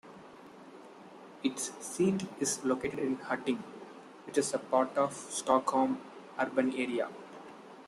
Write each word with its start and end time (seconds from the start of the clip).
Its 1.43 1.73
seat 1.85 2.27
is 2.39 2.65
located 2.65 2.97
in 2.97 3.17
Huddinge, 3.17 3.61
which 4.25 4.39
is 4.39 4.51
a 4.51 4.57
part 4.57 4.97
of 4.97 5.13
Stockholm 5.13 6.01
urban 6.39 6.71
area. 6.73 7.07